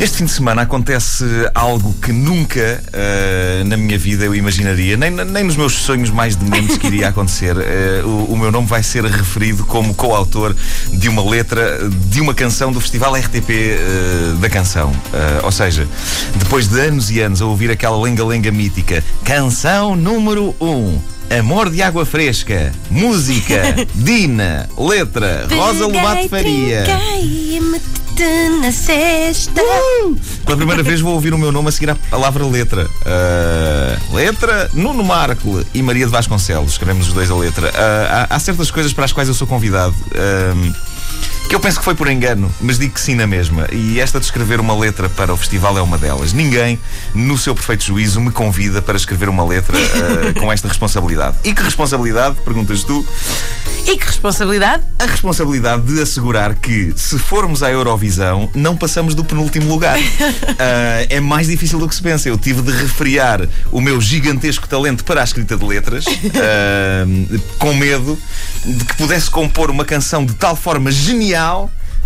[0.00, 5.10] Este fim de semana acontece algo que nunca uh, na minha vida eu imaginaria, nem,
[5.10, 7.54] nem nos meus sonhos mais dementes que iria acontecer.
[7.54, 10.56] Uh, o, o, meu nome vai ser referido como coautor
[10.90, 14.90] de uma letra de uma canção do Festival RTP uh, da Canção.
[15.42, 15.86] ou seja,
[16.36, 20.66] depois de anos e anos a ouvir aquela lenga-lenga mítica, canção número 1.
[20.66, 20.98] Um,
[21.38, 26.84] Amor de Água Fresca, música, Dina, letra, Rosa Lobato Faria
[28.60, 29.60] na sexta.
[29.60, 30.16] Uh!
[30.44, 32.86] Pela primeira vez vou ouvir o meu nome a seguir a palavra letra.
[32.86, 36.72] Uh, letra, Nuno Marco e Maria de Vasconcelos.
[36.72, 37.68] Escrevemos os dois a letra.
[37.68, 37.72] Uh,
[38.30, 39.94] há, há, certas coisas para as quais eu sou convidado.
[40.08, 40.89] Uh,
[41.50, 43.66] que eu penso que foi por engano, mas digo que sim na mesma.
[43.72, 46.32] E esta de escrever uma letra para o festival é uma delas.
[46.32, 46.78] Ninguém,
[47.12, 51.38] no seu perfeito juízo, me convida para escrever uma letra uh, com esta responsabilidade.
[51.42, 53.04] E que responsabilidade, perguntas tu?
[53.84, 54.84] E que responsabilidade?
[54.96, 59.98] A responsabilidade de assegurar que, se formos à Eurovisão, não passamos do penúltimo lugar.
[59.98, 60.02] uh,
[61.10, 62.28] é mais difícil do que se pensa.
[62.28, 63.40] Eu tive de refriar
[63.72, 68.16] o meu gigantesco talento para a escrita de letras, uh, com medo
[68.64, 71.39] de que pudesse compor uma canção de tal forma genial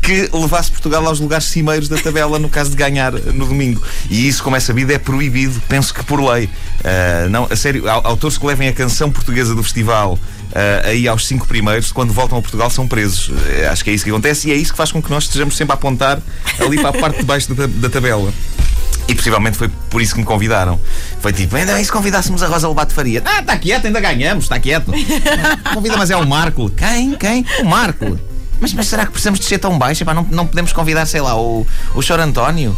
[0.00, 3.82] que levasse Portugal aos lugares cimeiros da tabela no caso de ganhar no domingo.
[4.08, 6.46] E isso, como é sabido, é proibido, penso que por lei.
[6.46, 11.26] Uh, não, a sério, autores que levem a canção portuguesa do festival uh, aí aos
[11.26, 13.28] cinco primeiros, quando voltam a Portugal, são presos.
[13.28, 15.24] Uh, acho que é isso que acontece e é isso que faz com que nós
[15.24, 16.18] estejamos sempre a apontar
[16.58, 18.32] ali para a parte de baixo da, da tabela.
[19.06, 20.80] E possivelmente foi por isso que me convidaram.
[21.20, 23.22] Foi tipo, ainda bem se convidássemos a Rosa Lobato Faria.
[23.24, 24.92] Ah, está quieto, ainda ganhamos, está quieto.
[25.74, 26.70] Convida, mas é o Marco.
[26.70, 27.16] Quem?
[27.16, 27.44] Quem?
[27.60, 28.29] O Marco.
[28.60, 30.02] Mas, mas será que precisamos descer tão baixo?
[30.02, 32.20] Epá, não, não podemos convidar, sei lá, o, o Sr.
[32.20, 32.76] António?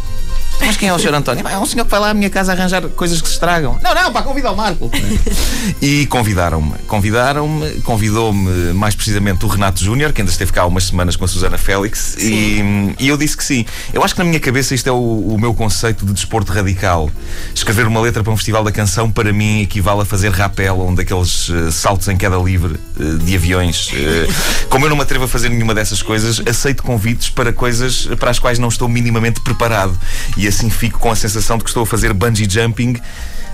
[0.59, 1.13] Mas quem é o Sr.
[1.13, 1.47] António?
[1.47, 3.77] É um senhor que vai lá à minha casa arranjar coisas que se estragam.
[3.81, 4.89] Não, não, pá, convida o Marco.
[5.81, 6.73] e convidaram-me.
[6.87, 11.27] Convidaram-me, convidou-me mais precisamente o Renato Júnior, que ainda esteve cá umas semanas com a
[11.27, 12.61] Susana Félix, e,
[12.99, 13.65] e, eu disse que sim.
[13.93, 17.09] Eu acho que na minha cabeça isto é o, o, meu conceito de desporto radical.
[17.53, 20.95] Escrever uma letra para um festival da canção, para mim, equivale a fazer rapel, um
[20.95, 23.89] daqueles uh, saltos em queda livre uh, de aviões.
[23.89, 24.33] Uh,
[24.69, 28.31] como eu não me atrevo a fazer nenhuma dessas coisas, aceito convites para coisas para
[28.31, 29.97] as quais não estou minimamente preparado.
[30.37, 32.99] E assim fico com a sensação de que estou a fazer bungee jumping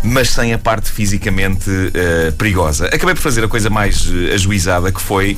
[0.04, 2.88] mas sem a parte fisicamente uh, perigosa.
[2.88, 5.38] Acabei por fazer a coisa mais uh, ajuizada que foi.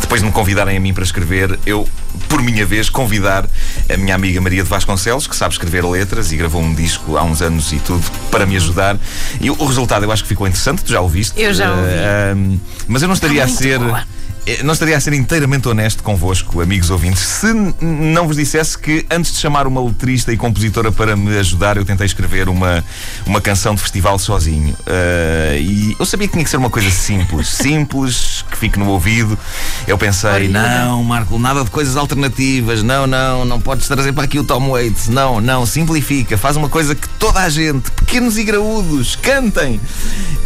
[0.00, 1.86] Depois de me convidarem a mim para escrever, eu,
[2.28, 3.46] por minha vez, convidar
[3.92, 7.22] a minha amiga Maria de Vasconcelos, que sabe escrever letras e gravou um disco há
[7.22, 8.98] uns anos e tudo, para me ajudar.
[9.40, 11.40] E o, resultado eu acho que ficou interessante, tu já ouviste.
[11.40, 11.82] Eu já ouvi.
[11.82, 13.78] Uh, mas eu não estaria a ser.
[13.78, 14.21] Boa eh,
[14.64, 19.32] não estaria a ser inteiramente honesto convosco, amigos ouvintes, se não vos dissesse que antes
[19.32, 22.84] de chamar uma letrista e compositora para me ajudar, eu tentei escrever uma,
[23.24, 24.74] uma canção de festival sozinho.
[24.80, 28.88] Uh, e eu sabia que tinha que ser uma coisa simples, simples, que fique no
[28.88, 29.38] ouvido.
[29.86, 34.40] Eu pensei, não, Marco, nada de coisas alternativas, não, não, não podes trazer para aqui
[34.40, 38.42] o Tom Waits, não, não, simplifica, faz uma coisa que toda a gente, pequenos e
[38.42, 39.80] graúdos, cantem.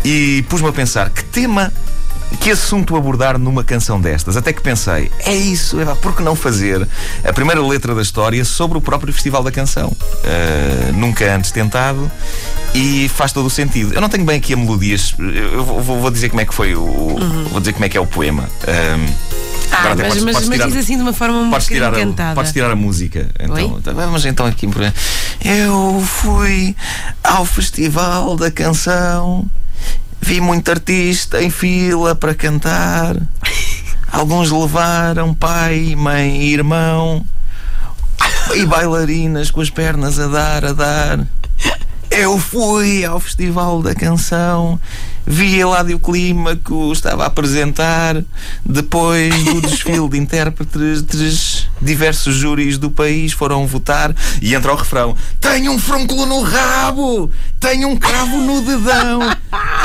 [0.05, 1.73] E pus-me a pensar, que tema
[2.41, 4.37] que assunto abordar numa canção destas?
[4.37, 6.87] Até que pensei, é isso, Eva, por que não fazer
[7.25, 9.89] a primeira letra da história sobre o próprio Festival da Canção?
[9.89, 12.11] Uh, nunca antes tentado
[12.75, 13.95] e faz todo o sentido.
[13.95, 16.75] Eu não tenho bem aqui a melodias, eu vou, vou dizer como é que foi
[16.75, 16.83] o.
[16.83, 17.45] Uhum.
[17.51, 18.43] Vou dizer como é que é o poema.
[18.43, 19.37] Uh,
[19.73, 21.93] ah, mas, podes, mas, podes tirar, mas diz assim de uma forma muito podes tirar
[21.95, 23.29] a, Podes tirar a música.
[23.39, 24.69] Então, tá, vamos então aqui.
[25.45, 26.75] Eu fui
[27.23, 29.49] ao Festival da Canção
[30.27, 33.17] Vi muito artista em fila para cantar.
[34.11, 37.25] Alguns levaram pai, mãe e irmão.
[38.53, 41.25] E bailarinas com as pernas a dar, a dar.
[42.11, 44.81] Eu fui ao Festival da Canção,
[45.25, 48.17] vi Eládio Clímaco, estava a apresentar.
[48.65, 54.15] Depois do desfile de intérpretes, diversos júris do país foram votar.
[54.41, 57.31] E entra o refrão: Tenho um frúnculo no rabo,
[57.61, 59.21] tenho um cravo no dedão.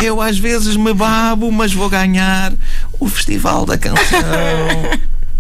[0.02, 2.54] Eu às vezes me babo, mas vou ganhar
[3.00, 3.98] o Festival da Canção.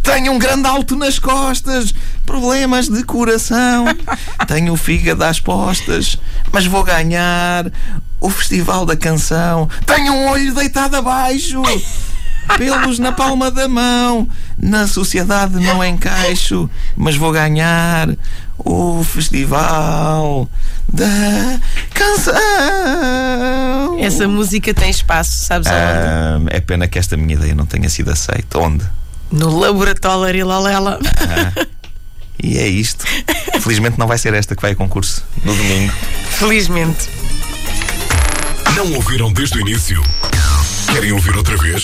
[0.03, 1.93] Tenho um grande alto nas costas,
[2.25, 3.85] problemas de coração.
[4.47, 6.17] Tenho o fígado às postas,
[6.51, 7.71] mas vou ganhar
[8.19, 9.69] o Festival da Canção.
[9.85, 11.61] Tenho um olho deitado abaixo,
[12.57, 14.27] pelos na palma da mão.
[14.57, 18.09] Na sociedade não encaixo, mas vou ganhar
[18.57, 20.47] o Festival
[20.87, 21.59] da
[21.93, 22.33] Canção.
[23.99, 25.81] Essa música tem espaço, sabes aonde?
[25.81, 28.59] Ah, é pena que esta minha ideia não tenha sido aceita.
[28.59, 28.85] Onde?
[29.31, 30.99] No laboratório Lalela.
[31.05, 31.65] Ah,
[32.41, 33.05] e é isto.
[33.61, 35.93] Felizmente não vai ser esta que vai a concurso no domingo.
[36.29, 37.09] Felizmente.
[38.75, 40.01] Não ouviram desde o início?
[40.91, 41.83] Querem ouvir outra vez?